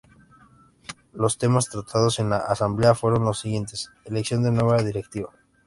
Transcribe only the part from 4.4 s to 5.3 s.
de nueva directiva.